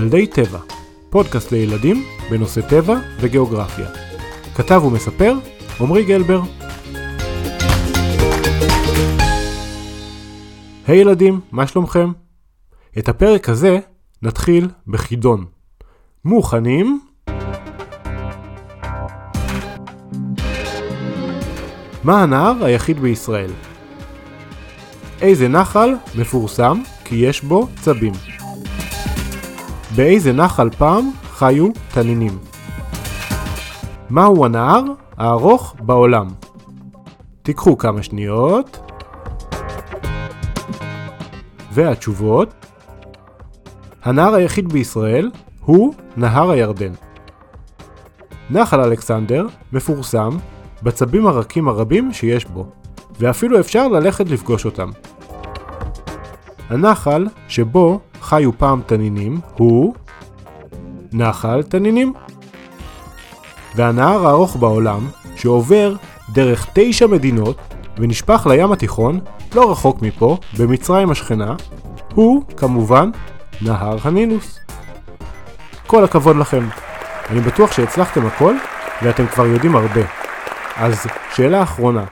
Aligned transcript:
ילדי 0.00 0.26
טבע, 0.26 0.58
פודקאסט 1.10 1.52
לילדים 1.52 2.04
בנושא 2.30 2.60
טבע 2.60 2.98
וגיאוגרפיה. 3.20 3.86
כתב 4.54 4.82
ומספר 4.84 5.34
עמרי 5.80 6.04
גלבר. 6.04 6.40
היי 10.86 10.98
hey 10.98 11.00
ילדים, 11.00 11.40
מה 11.52 11.66
שלומכם? 11.66 12.12
את 12.98 13.08
הפרק 13.08 13.48
הזה 13.48 13.78
נתחיל 14.22 14.68
בחידון. 14.86 15.44
מוכנים? 16.24 17.00
מה 22.04 22.22
הנהר 22.22 22.64
היחיד 22.64 23.00
בישראל? 23.00 23.50
איזה 25.20 25.48
נחל 25.48 25.94
מפורסם 26.18 26.82
כי 27.04 27.16
יש 27.16 27.42
בו 27.42 27.68
צבים? 27.82 28.29
באיזה 29.96 30.32
נחל 30.32 30.70
פעם 30.70 31.10
חיו 31.32 31.68
תנינים? 31.94 32.38
מהו 34.10 34.44
הנהר 34.44 34.82
הארוך 35.16 35.74
בעולם? 35.80 36.28
תיקחו 37.42 37.78
כמה 37.78 38.02
שניות. 38.02 38.78
והתשובות 41.72 42.54
הנהר 44.02 44.34
היחיד 44.34 44.72
בישראל 44.72 45.30
הוא 45.60 45.94
נהר 46.16 46.50
הירדן. 46.50 46.92
נחל 48.50 48.80
אלכסנדר 48.80 49.46
מפורסם 49.72 50.30
בצבים 50.82 51.26
הרכים 51.26 51.68
הרבים 51.68 52.12
שיש 52.12 52.44
בו, 52.44 52.66
ואפילו 53.18 53.60
אפשר 53.60 53.88
ללכת 53.88 54.30
לפגוש 54.30 54.64
אותם. 54.64 54.90
הנחל 56.68 57.26
שבו 57.48 58.00
חיו 58.30 58.58
פעם 58.58 58.82
תנינים 58.86 59.40
הוא 59.56 59.94
נחל 61.12 61.62
תנינים. 61.62 62.12
והנהר 63.76 64.26
הארוך 64.26 64.56
בעולם, 64.56 65.08
שעובר 65.36 65.94
דרך 66.32 66.66
תשע 66.74 67.06
מדינות 67.06 67.56
ונשפך 67.98 68.46
לים 68.50 68.72
התיכון, 68.72 69.20
לא 69.54 69.70
רחוק 69.70 70.02
מפה, 70.02 70.36
במצרים 70.58 71.10
השכנה, 71.10 71.54
הוא, 72.14 72.42
כמובן, 72.56 73.10
נהר 73.62 73.96
הנילוס. 74.02 74.58
כל 75.86 76.04
הכבוד 76.04 76.36
לכם. 76.36 76.68
אני 77.30 77.40
בטוח 77.40 77.72
שהצלחתם 77.72 78.26
הכל, 78.26 78.54
ואתם 79.02 79.26
כבר 79.26 79.46
יודעים 79.46 79.76
הרבה. 79.76 80.02
אז 80.76 81.06
שאלה 81.34 81.62
אחרונה, 81.62 82.04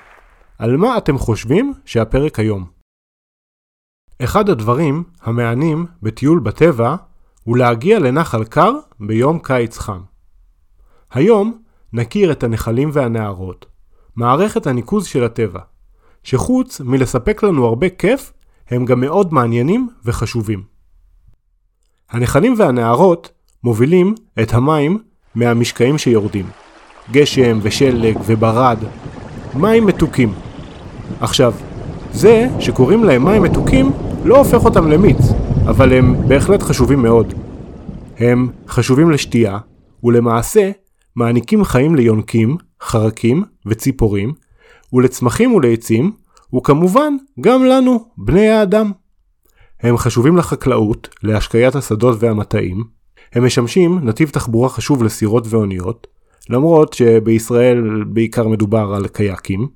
על 0.58 0.76
מה 0.76 0.98
אתם 0.98 1.18
חושבים 1.18 1.72
שהפרק 1.84 2.38
היום? 2.38 2.77
אחד 4.24 4.48
הדברים 4.48 5.02
המענים 5.22 5.86
בטיול 6.02 6.38
בטבע 6.38 6.96
הוא 7.44 7.56
להגיע 7.56 7.98
לנחל 7.98 8.44
קר 8.44 8.72
ביום 9.00 9.38
קיץ 9.38 9.78
חם. 9.78 10.00
היום 11.10 11.62
נכיר 11.92 12.32
את 12.32 12.42
הנחלים 12.42 12.90
והנהרות, 12.92 13.66
מערכת 14.16 14.66
הניקוז 14.66 15.06
של 15.06 15.24
הטבע, 15.24 15.60
שחוץ 16.22 16.80
מלספק 16.80 17.42
לנו 17.42 17.66
הרבה 17.66 17.88
כיף, 17.88 18.32
הם 18.70 18.84
גם 18.84 19.00
מאוד 19.00 19.34
מעניינים 19.34 19.88
וחשובים. 20.04 20.62
הנחלים 22.10 22.54
והנהרות 22.58 23.32
מובילים 23.64 24.14
את 24.42 24.54
המים 24.54 24.98
מהמשקעים 25.34 25.98
שיורדים. 25.98 26.46
גשם 27.10 27.58
ושלג 27.62 28.18
וברד, 28.26 28.78
מים 29.54 29.86
מתוקים. 29.86 30.32
עכשיו, 31.20 31.54
זה 32.12 32.48
שקוראים 32.60 33.04
להם 33.04 33.24
מים 33.24 33.42
מתוקים 33.42 33.92
לא 34.28 34.38
הופך 34.38 34.64
אותם 34.64 34.88
למיץ, 34.88 35.18
אבל 35.66 35.92
הם 35.92 36.28
בהחלט 36.28 36.62
חשובים 36.62 37.02
מאוד. 37.02 37.34
הם 38.18 38.48
חשובים 38.68 39.10
לשתייה, 39.10 39.58
ולמעשה 40.04 40.70
מעניקים 41.16 41.64
חיים 41.64 41.94
ליונקים, 41.94 42.56
חרקים 42.82 43.44
וציפורים, 43.66 44.32
ולצמחים 44.92 45.54
ולעצים, 45.54 46.12
וכמובן 46.54 47.16
גם 47.40 47.64
לנו, 47.64 48.04
בני 48.16 48.48
האדם. 48.48 48.92
הם 49.80 49.96
חשובים 49.96 50.36
לחקלאות, 50.36 51.08
להשקיית 51.22 51.74
השדות 51.74 52.16
והמטעים, 52.20 52.84
הם 53.32 53.44
משמשים 53.44 53.98
נתיב 54.02 54.28
תחבורה 54.28 54.68
חשוב 54.68 55.04
לסירות 55.04 55.44
ואוניות, 55.46 56.06
למרות 56.50 56.92
שבישראל 56.92 58.04
בעיקר 58.06 58.48
מדובר 58.48 58.92
על 58.94 59.08
קייקים. 59.08 59.68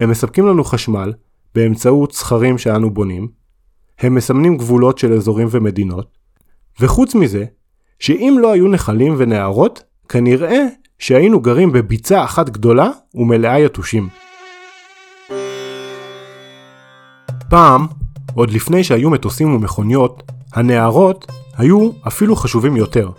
הם 0.00 0.10
מספקים 0.10 0.46
לנו 0.46 0.64
חשמל 0.64 1.12
באמצעות 1.54 2.12
סכרים 2.12 2.58
שאנו 2.58 2.90
בונים, 2.90 3.37
הם 4.00 4.14
מסמנים 4.14 4.56
גבולות 4.56 4.98
של 4.98 5.12
אזורים 5.12 5.48
ומדינות, 5.50 6.06
וחוץ 6.80 7.14
מזה, 7.14 7.44
שאם 7.98 8.36
לא 8.40 8.52
היו 8.52 8.68
נחלים 8.68 9.14
ונהרות, 9.18 9.82
כנראה 10.08 10.66
שהיינו 10.98 11.40
גרים 11.40 11.72
בביצה 11.72 12.24
אחת 12.24 12.50
גדולה 12.50 12.90
ומלאה 13.14 13.58
יתושים. 13.58 14.08
פעם, 17.50 17.86
עוד 18.34 18.50
לפני 18.50 18.84
שהיו 18.84 19.10
מטוסים 19.10 19.54
ומכוניות, 19.54 20.22
הנהרות 20.52 21.26
היו 21.56 21.90
אפילו 22.06 22.36
חשובים 22.36 22.76
יותר. 22.76 23.10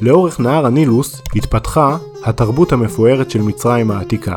לאורך 0.00 0.40
נהר 0.40 0.66
הנילוס 0.66 1.22
התפתחה 1.36 1.96
התרבות 2.24 2.72
המפוארת 2.72 3.30
של 3.30 3.42
מצרים 3.42 3.90
העתיקה, 3.90 4.36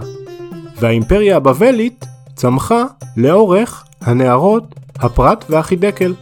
והאימפריה 0.80 1.38
הבבלית 1.38 2.06
צמחה 2.36 2.84
לאורך 3.18 3.84
הנהרות 4.02 4.76
הפרת 5.02 5.46
והחידקל. 5.50 6.14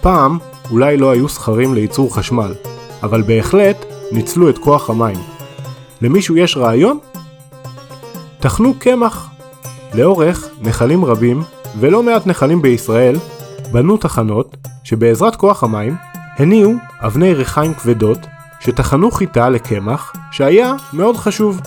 פעם 0.00 0.38
אולי 0.70 0.96
לא 0.96 1.10
היו 1.10 1.28
סכרים 1.28 1.74
לייצור 1.74 2.16
חשמל, 2.16 2.54
אבל 3.02 3.22
בהחלט 3.22 3.84
ניצלו 4.12 4.50
את 4.50 4.58
כוח 4.58 4.90
המים. 4.90 5.16
למישהו 6.02 6.36
יש 6.36 6.56
רעיון? 6.56 6.98
טחנו 8.40 8.74
קמח. 8.78 9.28
לאורך 9.94 10.48
נחלים 10.60 11.04
רבים, 11.04 11.42
ולא 11.80 12.02
מעט 12.02 12.26
נחלים 12.26 12.62
בישראל, 12.62 13.16
בנו 13.72 13.96
תחנות 13.96 14.56
שבעזרת 14.84 15.36
כוח 15.36 15.64
המים 15.64 15.96
הניעו 16.38 16.74
אבני 17.00 17.34
ריחיים 17.34 17.74
כבדות 17.74 18.18
שטחנו 18.60 19.10
חיטה 19.10 19.50
לקמח 19.50 20.12
שהיה 20.32 20.74
מאוד 20.92 21.16
חשוב. 21.16 21.60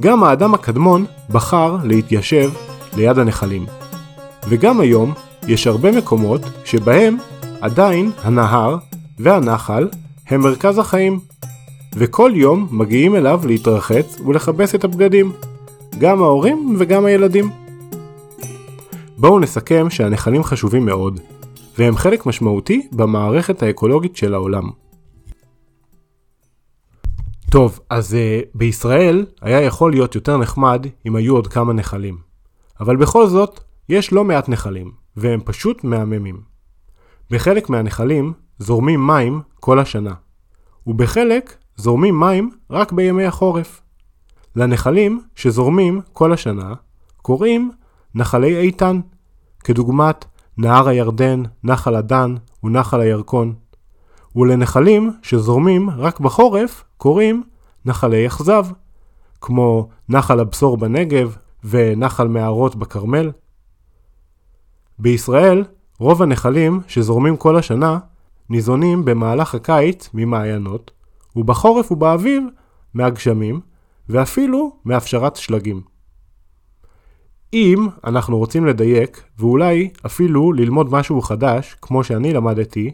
גם 0.00 0.24
האדם 0.24 0.54
הקדמון 0.54 1.04
בחר 1.30 1.76
להתיישב 1.84 2.50
ליד 2.96 3.18
הנחלים. 3.18 3.81
וגם 4.48 4.80
היום 4.80 5.12
יש 5.48 5.66
הרבה 5.66 5.92
מקומות 5.92 6.40
שבהם 6.64 7.16
עדיין 7.60 8.10
הנהר 8.22 8.76
והנחל 9.18 9.88
הם 10.26 10.40
מרכז 10.40 10.78
החיים. 10.78 11.20
וכל 11.94 12.32
יום 12.34 12.68
מגיעים 12.70 13.16
אליו 13.16 13.40
להתרחץ 13.46 14.20
ולכבס 14.26 14.74
את 14.74 14.84
הבגדים. 14.84 15.32
גם 15.98 16.22
ההורים 16.22 16.76
וגם 16.78 17.04
הילדים. 17.04 17.50
בואו 19.18 19.38
נסכם 19.38 19.90
שהנחלים 19.90 20.42
חשובים 20.42 20.86
מאוד, 20.86 21.20
והם 21.78 21.96
חלק 21.96 22.26
משמעותי 22.26 22.88
במערכת 22.92 23.62
האקולוגית 23.62 24.16
של 24.16 24.34
העולם. 24.34 24.70
טוב, 27.50 27.80
אז 27.90 28.12
uh, 28.12 28.46
בישראל 28.54 29.26
היה 29.40 29.60
יכול 29.60 29.90
להיות 29.90 30.14
יותר 30.14 30.36
נחמד 30.36 30.86
אם 31.06 31.16
היו 31.16 31.34
עוד 31.34 31.46
כמה 31.46 31.72
נחלים. 31.72 32.16
אבל 32.80 32.96
בכל 32.96 33.26
זאת, 33.26 33.60
יש 33.92 34.12
לא 34.12 34.24
מעט 34.24 34.48
נחלים, 34.48 34.92
והם 35.16 35.40
פשוט 35.44 35.84
מהממים. 35.84 36.40
בחלק 37.30 37.70
מהנחלים 37.70 38.32
זורמים 38.58 39.06
מים 39.06 39.40
כל 39.60 39.78
השנה, 39.78 40.14
ובחלק 40.86 41.56
זורמים 41.76 42.20
מים 42.20 42.50
רק 42.70 42.92
בימי 42.92 43.24
החורף. 43.24 43.82
לנחלים 44.56 45.20
שזורמים 45.34 46.00
כל 46.12 46.32
השנה 46.32 46.74
קוראים 47.16 47.70
נחלי 48.14 48.56
איתן, 48.56 49.00
כדוגמת 49.64 50.24
נהר 50.58 50.88
הירדן, 50.88 51.42
נחל 51.64 51.94
הדן 51.94 52.34
ונחל 52.64 53.00
הירקון. 53.00 53.54
ולנחלים 54.36 55.12
שזורמים 55.22 55.90
רק 55.90 56.20
בחורף 56.20 56.84
קוראים 56.96 57.42
נחלי 57.84 58.26
אכזב, 58.26 58.66
כמו 59.40 59.88
נחל 60.08 60.40
הבשור 60.40 60.76
בנגב 60.76 61.36
ונחל 61.64 62.28
מערות 62.28 62.76
בכרמל. 62.76 63.30
בישראל 65.02 65.64
רוב 65.98 66.22
הנחלים 66.22 66.80
שזורמים 66.88 67.36
כל 67.36 67.56
השנה 67.56 67.98
ניזונים 68.50 69.04
במהלך 69.04 69.54
הקיץ 69.54 70.10
ממעיינות, 70.14 70.90
ובחורף 71.36 71.92
ובאביב 71.92 72.42
מהגשמים, 72.94 73.60
ואפילו 74.08 74.76
מהפשרת 74.84 75.36
שלגים. 75.36 75.80
אם 77.52 77.88
אנחנו 78.04 78.38
רוצים 78.38 78.66
לדייק, 78.66 79.22
ואולי 79.38 79.90
אפילו 80.06 80.52
ללמוד 80.52 80.92
משהו 80.92 81.22
חדש, 81.22 81.76
כמו 81.82 82.04
שאני 82.04 82.32
למדתי, 82.32 82.90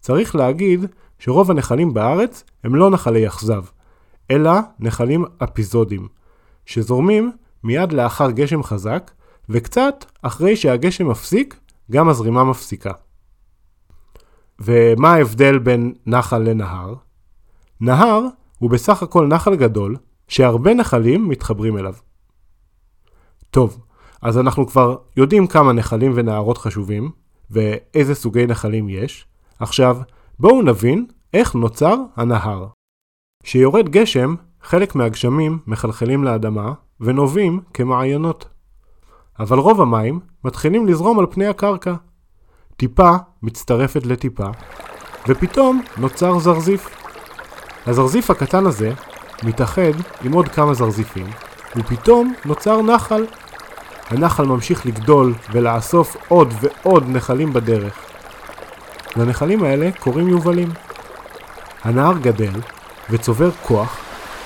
צריך 0.00 0.36
להגיד 0.36 0.86
שרוב 1.18 1.50
הנחלים 1.50 1.94
בארץ 1.94 2.44
הם 2.64 2.74
לא 2.74 2.90
נחלי 2.90 3.26
אכזב, 3.26 3.62
אלא 4.30 4.52
נחלים 4.78 5.24
אפיזודיים, 5.44 6.08
שזורמים 6.66 7.32
מיד 7.64 7.92
לאחר 7.92 8.30
גשם 8.30 8.62
חזק, 8.62 9.10
וקצת 9.50 10.04
אחרי 10.22 10.56
שהגשם 10.56 11.08
מפסיק, 11.08 11.60
גם 11.90 12.08
הזרימה 12.08 12.44
מפסיקה. 12.44 12.92
ומה 14.58 15.14
ההבדל 15.14 15.58
בין 15.58 15.94
נחל 16.06 16.38
לנהר? 16.38 16.94
נהר 17.80 18.20
הוא 18.58 18.70
בסך 18.70 19.02
הכל 19.02 19.26
נחל 19.26 19.56
גדול, 19.56 19.96
שהרבה 20.28 20.74
נחלים 20.74 21.28
מתחברים 21.28 21.78
אליו. 21.78 21.94
טוב, 23.50 23.78
אז 24.22 24.38
אנחנו 24.38 24.66
כבר 24.66 24.96
יודעים 25.16 25.46
כמה 25.46 25.72
נחלים 25.72 26.12
ונהרות 26.14 26.58
חשובים, 26.58 27.10
ואיזה 27.50 28.14
סוגי 28.14 28.46
נחלים 28.46 28.88
יש. 28.88 29.26
עכשיו, 29.58 29.98
בואו 30.38 30.62
נבין 30.62 31.06
איך 31.34 31.54
נוצר 31.54 31.96
הנהר. 32.16 32.66
כשיורד 33.42 33.88
גשם, 33.88 34.34
חלק 34.62 34.94
מהגשמים 34.94 35.58
מחלחלים 35.66 36.24
לאדמה 36.24 36.72
ונובעים 37.00 37.60
כמעיינות. 37.74 38.49
אבל 39.38 39.58
רוב 39.58 39.80
המים 39.80 40.20
מתחילים 40.44 40.86
לזרום 40.86 41.18
על 41.18 41.26
פני 41.30 41.46
הקרקע. 41.46 41.94
טיפה 42.76 43.10
מצטרפת 43.42 44.06
לטיפה, 44.06 44.46
ופתאום 45.28 45.82
נוצר 45.96 46.38
זרזיף. 46.38 46.88
הזרזיף 47.86 48.30
הקטן 48.30 48.66
הזה 48.66 48.92
מתאחד 49.42 49.92
עם 50.24 50.32
עוד 50.32 50.48
כמה 50.48 50.74
זרזיפים, 50.74 51.26
ופתאום 51.76 52.34
נוצר 52.44 52.82
נחל. 52.82 53.26
הנחל 54.10 54.44
ממשיך 54.44 54.86
לגדול 54.86 55.34
ולאסוף 55.52 56.16
עוד 56.28 56.54
ועוד 56.60 57.04
נחלים 57.08 57.52
בדרך. 57.52 57.94
לנחלים 59.16 59.64
האלה 59.64 59.90
קוראים 59.98 60.28
יובלים. 60.28 60.68
הנהר 61.84 62.18
גדל 62.18 62.52
וצובר 63.10 63.50
כוח 63.62 63.96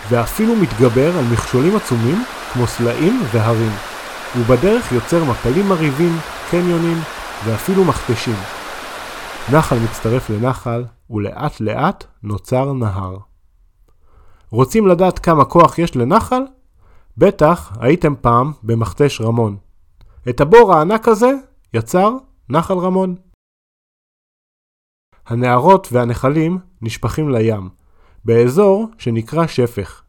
ואפילו 0.09 0.57
מתגבר 0.57 1.19
על 1.19 1.25
מכשולים 1.33 1.77
עצומים 1.77 2.25
כמו 2.53 2.67
סלעים 2.67 3.23
והרים. 3.33 3.94
ובדרך 4.39 4.93
יוצר 4.93 5.25
מפלים 5.25 5.69
מרהיבים, 5.69 6.13
קניונים 6.51 6.99
ואפילו 7.45 7.85
מכתשים. 7.85 8.37
נחל 9.53 9.77
מצטרף 9.79 10.31
לנחל 10.31 10.85
ולאט 11.11 11.61
לאט 11.61 12.05
נוצר 12.23 12.73
נהר. 12.73 13.17
רוצים 14.51 14.87
לדעת 14.87 15.19
כמה 15.19 15.45
כוח 15.45 15.79
יש 15.79 15.97
לנחל? 15.97 16.43
בטח 17.19 17.73
הייתם 17.81 18.15
פעם 18.21 18.53
במכתש 18.63 19.21
רמון. 19.21 19.57
את 20.29 20.41
הבור 20.41 20.75
הענק 20.75 21.09
הזה 21.09 21.33
יצר 21.75 22.11
נחל 22.49 22.79
רמון. 22.79 23.15
הנהרות 25.27 25.89
והנחלים 25.93 26.59
נשפכים 26.83 27.29
לים, 27.29 27.69
באזור 28.25 28.89
שנקרא 28.99 29.47
שפך, 29.47 30.03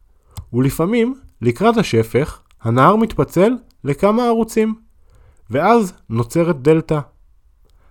ולפעמים, 0.52 1.14
לקראת 1.42 1.76
השפך, 1.76 2.42
הנהר 2.62 2.96
מתפצל 2.96 3.52
לכמה 3.84 4.26
ערוצים, 4.26 4.74
ואז 5.50 5.92
נוצרת 6.10 6.62
דלתא. 6.62 7.00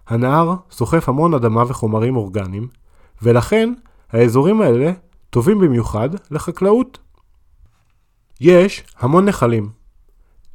הנהר 0.08 0.56
סוחף 0.72 1.10
המון 1.10 1.34
אדמה 1.34 1.64
וחומרים 1.68 2.16
אורגניים, 2.16 2.68
ולכן 3.22 3.74
האזורים 4.12 4.62
האלה 4.62 4.92
טובים 5.30 5.60
במיוחד 5.60 6.10
לחקלאות. 6.32 7.00
יש 8.42 8.84
המון 9.00 9.26
נחלים. 9.26 9.70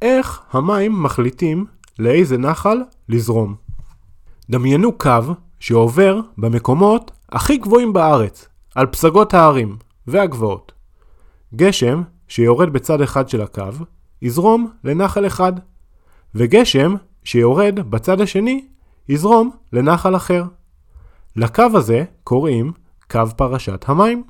איך 0.01 0.41
המים 0.51 1.03
מחליטים 1.03 1.65
לאיזה 1.99 2.37
נחל 2.37 2.77
לזרום? 3.09 3.55
דמיינו 4.49 4.97
קו 4.97 5.33
שעובר 5.59 6.19
במקומות 6.37 7.11
הכי 7.31 7.57
גבוהים 7.57 7.93
בארץ, 7.93 8.47
על 8.75 8.87
פסגות 8.87 9.33
ההרים 9.33 9.77
והגבעות. 10.07 10.71
גשם 11.55 12.01
שיורד 12.27 12.73
בצד 12.73 13.01
אחד 13.01 13.29
של 13.29 13.41
הקו, 13.41 13.63
יזרום 14.21 14.71
לנחל 14.83 15.27
אחד, 15.27 15.53
וגשם 16.35 16.95
שיורד 17.23 17.79
בצד 17.89 18.21
השני, 18.21 18.65
יזרום 19.09 19.51
לנחל 19.73 20.15
אחר. 20.15 20.43
לקו 21.35 21.63
הזה 21.73 22.03
קוראים 22.23 22.71
קו 23.11 23.21
פרשת 23.37 23.89
המים. 23.89 24.23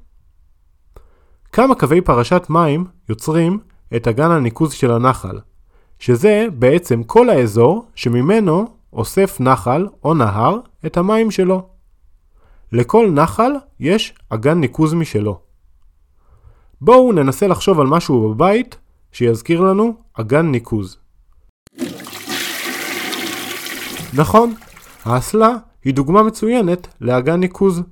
כמה 1.52 1.76
קווי 1.76 2.02
פרשת 2.02 2.46
מים 2.50 2.86
יוצרים 3.10 3.60
את 3.96 4.08
אגן 4.08 4.32
הניקוז 4.32 4.74
של 4.74 4.92
הנחל, 4.92 5.40
שזה 6.00 6.46
בעצם 6.54 7.04
כל 7.04 7.30
האזור 7.30 7.86
שממנו 7.96 8.68
אוסף 8.94 9.40
נחל 9.40 9.88
או 10.04 10.14
נהר 10.14 10.60
את 10.86 10.98
המים 10.98 11.32
שלו. 11.32 11.68
לכל 12.72 13.12
נחל 13.12 13.52
יש 13.80 14.14
אגן 14.30 14.60
ניקוז 14.60 14.94
משלו. 14.94 15.40
בואו 16.82 17.12
ננסה 17.12 17.48
לחשוב 17.48 17.80
על 17.80 17.88
משהו 17.88 18.30
בבית 18.30 18.78
שיזכיר 19.12 19.62
לנו 19.62 19.94
אגן 20.14 20.46
ניקוז. 20.52 20.98
נכון, 24.14 24.54
האסלה 25.06 25.56
היא 25.84 25.94
דוגמה 25.94 26.24
מצוינת 26.24 26.88
לאגן 27.02 27.40
ניקוז. 27.40 27.84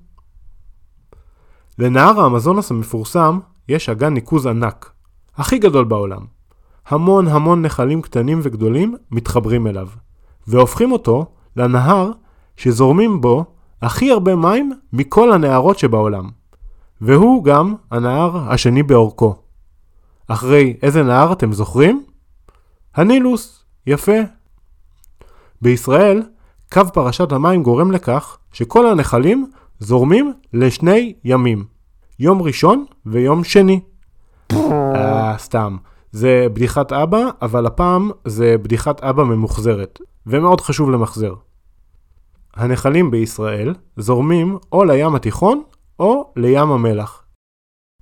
לנהר 1.79 2.21
האמזונס 2.21 2.71
המפורסם 2.71 3.39
יש 3.69 3.89
אגן 3.89 4.13
ניקוז 4.13 4.45
ענק, 4.47 4.91
הכי 5.35 5.57
גדול 5.57 5.85
בעולם. 5.85 6.25
המון 6.87 7.27
המון 7.27 7.61
נחלים 7.61 8.01
קטנים 8.01 8.39
וגדולים 8.43 8.95
מתחברים 9.11 9.67
אליו, 9.67 9.87
והופכים 10.47 10.91
אותו 10.91 11.25
לנהר 11.55 12.11
שזורמים 12.57 13.21
בו 13.21 13.45
הכי 13.81 14.11
הרבה 14.11 14.35
מים 14.35 14.71
מכל 14.93 15.31
הנהרות 15.31 15.79
שבעולם. 15.79 16.29
והוא 17.01 17.43
גם 17.43 17.75
הנהר 17.91 18.51
השני 18.51 18.83
באורכו. 18.83 19.48
אחרי 20.29 20.77
איזה 20.81 21.03
נהר 21.03 21.33
אתם 21.33 21.53
זוכרים? 21.53 22.05
הנילוס, 22.95 23.65
יפה. 23.87 24.17
בישראל, 25.61 26.23
קו 26.71 26.81
פרשת 26.93 27.31
המים 27.31 27.63
גורם 27.63 27.91
לכך 27.91 28.37
שכל 28.53 28.87
הנחלים 28.87 29.51
זורמים 29.79 30.33
לשני 30.53 31.13
ימים. 31.23 31.65
יום 32.19 32.41
ראשון 32.41 32.85
ויום 33.05 33.43
שני. 33.43 33.79
אה, 34.51 35.35
סתם. 35.37 35.77
זה 36.11 36.47
בדיחת 36.53 36.91
אבא, 36.91 37.29
אבל 37.41 37.65
הפעם 37.65 38.11
זה 38.25 38.55
בדיחת 38.57 39.01
אבא 39.01 39.23
ממוחזרת, 39.23 39.99
ומאוד 40.27 40.61
חשוב 40.61 40.89
למחזר. 40.91 41.33
הנחלים 42.53 43.11
בישראל 43.11 43.73
זורמים 43.97 44.57
או 44.71 44.83
לים 44.83 45.15
התיכון 45.15 45.63
או 45.99 46.33
לים 46.35 46.71
המלח. 46.71 47.23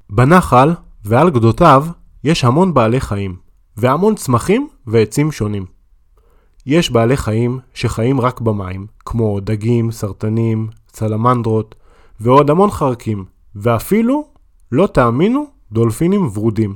בנחל 0.09 0.73
ועל 1.05 1.29
גדותיו 1.29 1.85
יש 2.23 2.43
המון 2.43 2.73
בעלי 2.73 2.99
חיים, 2.99 3.35
והמון 3.77 4.15
צמחים 4.15 4.67
ועצים 4.87 5.31
שונים. 5.31 5.65
יש 6.65 6.91
בעלי 6.91 7.17
חיים 7.17 7.59
שחיים 7.73 8.21
רק 8.21 8.41
במים, 8.41 8.87
כמו 9.05 9.39
דגים, 9.39 9.91
סרטנים, 9.91 10.67
צלמנדרות, 10.87 11.75
ועוד 12.19 12.49
המון 12.49 12.71
חרקים, 12.71 13.25
ואפילו, 13.55 14.27
לא 14.71 14.87
תאמינו, 14.87 15.45
דולפינים 15.71 16.29
ורודים. 16.33 16.75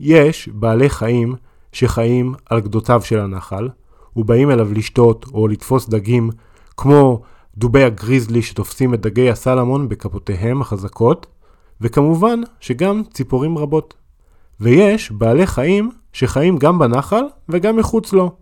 יש 0.00 0.48
בעלי 0.48 0.88
חיים 0.88 1.34
שחיים 1.72 2.34
על 2.50 2.60
גדותיו 2.60 3.00
של 3.04 3.20
הנחל, 3.20 3.68
ובאים 4.16 4.50
אליו 4.50 4.72
לשתות 4.72 5.26
או 5.34 5.48
לתפוס 5.48 5.88
דגים, 5.88 6.30
כמו 6.76 7.22
דובי 7.56 7.84
הגריזלי 7.84 8.42
שתופסים 8.42 8.94
את 8.94 9.00
דגי 9.00 9.30
הסלמון 9.30 9.88
בכפותיהם 9.88 10.60
החזקות, 10.60 11.26
וכמובן 11.80 12.40
שגם 12.60 13.02
ציפורים 13.12 13.58
רבות. 13.58 13.94
ויש 14.60 15.12
בעלי 15.12 15.46
חיים 15.46 15.90
שחיים 16.12 16.58
גם 16.58 16.78
בנחל 16.78 17.22
וגם 17.48 17.76
מחוץ 17.76 18.12
לו, 18.12 18.36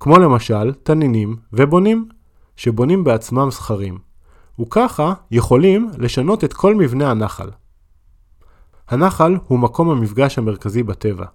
כמו 0.00 0.18
למשל 0.18 0.72
תנינים 0.72 1.36
ובונים, 1.52 2.08
שבונים 2.56 3.04
בעצמם 3.04 3.50
זכרים, 3.50 3.98
וככה 4.60 5.14
יכולים 5.30 5.90
לשנות 5.98 6.44
את 6.44 6.52
כל 6.52 6.74
מבנה 6.74 7.10
הנחל. 7.10 7.50
הנחל 8.88 9.36
הוא 9.46 9.58
מקום 9.58 9.90
המפגש 9.90 10.38
המרכזי 10.38 10.82
בטבע, 10.82 11.26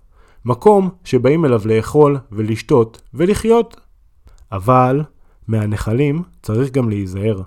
מקום 0.46 0.90
שבאים 1.04 1.46
אליו 1.46 1.62
לאכול 1.66 2.18
ולשתות 2.32 3.02
ולחיות. 3.14 3.80
אבל 4.52 5.04
מהנחלים 5.48 6.24
צריך 6.42 6.72
גם 6.72 6.90
להיזהר. 6.90 7.42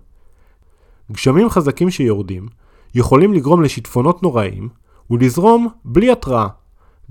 גשמים 1.13 1.51
חזקים 1.51 1.91
שיורדים 1.91 2.47
יכולים 2.95 3.33
לגרום 3.33 3.63
לשיטפונות 3.63 4.23
נוראים 4.23 4.69
ולזרום 5.11 5.69
בלי 5.85 6.13
התראה, 6.13 6.47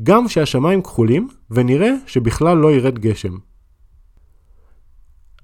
גם 0.03 0.27
שהשמיים 0.27 0.81
כחולים 0.81 1.27
ונראה 1.51 1.91
שבכלל 2.07 2.57
לא 2.57 2.71
ירד 2.71 2.99
גשם. 2.99 3.37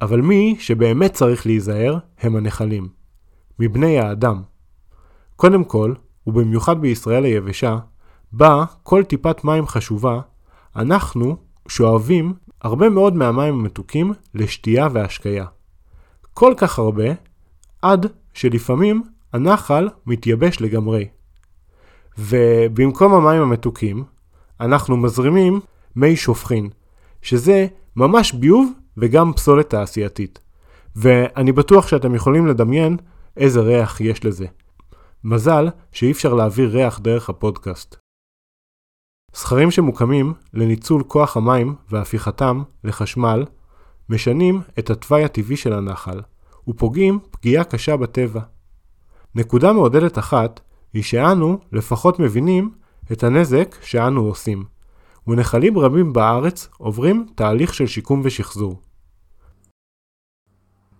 אבל 0.01 0.21
מי 0.21 0.55
שבאמת 0.59 1.13
צריך 1.13 1.45
להיזהר 1.45 1.97
הם 2.19 2.35
הנחלים, 2.35 2.87
מבני 3.59 3.99
האדם. 3.99 4.41
קודם 5.35 5.63
כל, 5.63 5.93
ובמיוחד 6.27 6.81
בישראל 6.81 7.23
היבשה, 7.23 7.77
בה 8.31 8.65
כל 8.83 9.03
טיפת 9.03 9.43
מים 9.43 9.67
חשובה, 9.67 10.19
אנחנו 10.75 11.37
שואבים 11.67 12.33
הרבה 12.61 12.89
מאוד 12.89 13.15
מהמים 13.15 13.53
המתוקים 13.53 14.13
לשתייה 14.33 14.87
והשקיה. 14.93 15.45
כל 16.33 16.53
כך 16.57 16.79
הרבה, 16.79 17.05
עד 17.81 18.05
שלפעמים 18.33 19.03
הנחל 19.33 19.89
מתייבש 20.05 20.61
לגמרי. 20.61 21.07
ובמקום 22.17 23.13
המים 23.13 23.41
המתוקים, 23.41 24.03
אנחנו 24.61 24.97
מזרימים 24.97 25.59
מי 25.95 26.15
שופכין, 26.15 26.69
שזה 27.21 27.67
ממש 27.95 28.33
ביוב 28.33 28.71
וגם 28.97 29.33
פסולת 29.33 29.69
תעשייתית. 29.69 30.39
ואני 30.95 31.51
בטוח 31.51 31.87
שאתם 31.87 32.15
יכולים 32.15 32.47
לדמיין 32.47 32.97
איזה 33.37 33.59
ריח 33.59 34.01
יש 34.01 34.25
לזה. 34.25 34.45
מזל 35.23 35.67
שאי 35.91 36.11
אפשר 36.11 36.33
להעביר 36.33 36.69
ריח 36.69 36.99
דרך 36.99 37.29
הפודקאסט. 37.29 37.95
סכרים 39.33 39.71
שמוקמים 39.71 40.33
לניצול 40.53 41.03
כוח 41.07 41.37
המים 41.37 41.75
והפיכתם 41.89 42.63
לחשמל 42.83 43.45
משנים 44.09 44.61
את 44.79 44.89
התוואי 44.89 45.23
הטבעי 45.23 45.57
של 45.57 45.73
הנחל 45.73 46.21
ופוגעים 46.67 47.19
פגיעה 47.31 47.63
קשה 47.63 47.97
בטבע. 47.97 48.41
נקודה 49.35 49.73
מעודדת 49.73 50.17
אחת 50.17 50.59
היא 50.93 51.03
שאנו 51.03 51.59
לפחות 51.71 52.19
מבינים 52.19 52.71
את 53.11 53.23
הנזק 53.23 53.75
שאנו 53.81 54.21
עושים, 54.21 54.63
ונחלים 55.27 55.77
רבים 55.77 56.13
בארץ 56.13 56.69
עוברים 56.77 57.25
תהליך 57.35 57.73
של 57.73 57.87
שיקום 57.87 58.21
ושחזור. 58.23 58.81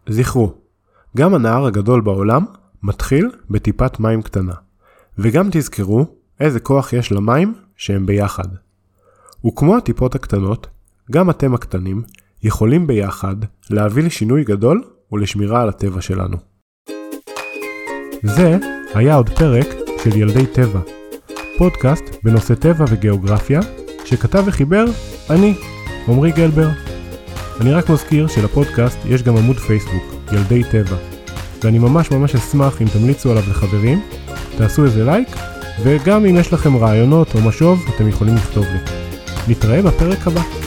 זכרו, 0.10 0.54
גם 1.18 1.34
הנהר 1.34 1.66
הגדול 1.66 2.02
בעולם 2.02 2.46
מתחיל 2.84 3.32
בטיפת 3.50 4.00
מים 4.00 4.22
קטנה, 4.22 4.54
וגם 5.18 5.48
תזכרו 5.52 6.06
איזה 6.40 6.60
כוח 6.60 6.94
יש 6.94 7.12
למים 7.12 7.54
שהם 7.76 8.06
ביחד. 8.06 8.48
וכמו 9.46 9.78
הטיפות 9.78 10.16
הקטנות, 10.16 10.68
גם 11.12 11.30
אתם 11.30 11.54
הקטנים 11.54 12.04
יכולים 12.44 12.88
ביחד 12.88 13.36
להביא 13.70 14.04
לשינוי 14.04 14.44
גדול 14.44 14.84
ולשמירה 15.12 15.62
על 15.62 15.70
הטבע 15.70 16.02
שלנו. 16.02 16.38
זה 18.24 18.58
היה 18.94 19.16
עוד 19.16 19.30
פרק 19.30 19.68
של 20.04 20.18
ילדי 20.18 20.46
טבע, 20.46 20.80
פודקאסט 21.58 22.04
בנושא 22.24 22.56
טבע 22.56 22.86
וגיאוגרפיה, 22.90 23.60
שכתב 24.06 24.44
וחיבר 24.46 24.86
אני, 25.30 25.54
עמרי 26.08 26.32
גלבר. 26.32 26.70
אני 27.62 27.72
רק 27.72 27.90
מזכיר 27.90 28.28
שלפודקאסט 28.28 28.98
יש 29.06 29.24
גם 29.24 29.38
עמוד 29.38 29.58
פייסבוק, 29.58 30.04
ילדי 30.32 30.64
טבע, 30.72 30.96
ואני 31.64 31.80
ממש 31.80 32.12
ממש 32.12 32.36
אשמח 32.36 32.82
אם 32.82 32.88
תמליצו 32.88 33.32
עליו 33.32 33.44
לחברים, 33.50 34.02
תעשו 34.58 34.86
איזה 34.86 35.06
לייק, 35.06 35.28
וגם 35.84 36.26
אם 36.26 36.36
יש 36.36 36.54
לכם 36.54 36.78
רעיונות 36.78 37.36
או 37.36 37.42
משוב, 37.42 37.86
אתם 37.96 38.08
יכולים 38.08 38.36
לכתוב 38.36 38.66
לי. 38.66 38.80
נתראה 39.48 39.82
בפרק 39.82 40.28
הבא. 40.28 40.67